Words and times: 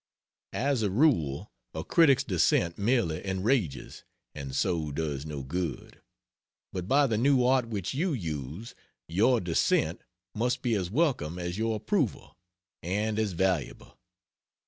As 0.57 0.81
a 0.81 0.89
rule 0.89 1.51
a 1.75 1.83
critic's 1.83 2.23
dissent 2.23 2.79
merely 2.79 3.23
enrages, 3.23 4.03
and 4.33 4.55
so 4.55 4.91
does 4.91 5.27
no 5.27 5.43
good; 5.43 6.01
but 6.73 6.87
by 6.87 7.05
the 7.05 7.19
new 7.19 7.45
art 7.45 7.67
which 7.67 7.93
you 7.93 8.11
use, 8.11 8.73
your 9.07 9.39
dissent 9.39 10.01
must 10.33 10.63
be 10.63 10.73
as 10.73 10.89
welcome 10.89 11.37
as 11.37 11.59
your 11.59 11.75
approval, 11.75 12.35
and 12.81 13.19
as 13.19 13.33
valuable. 13.33 13.99